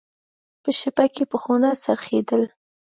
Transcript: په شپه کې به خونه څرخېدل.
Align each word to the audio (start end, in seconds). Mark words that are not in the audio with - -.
په 0.63 0.69
شپه 0.79 1.05
کې 1.13 1.23
به 1.29 1.37
خونه 1.43 1.69
څرخېدل. 1.83 2.43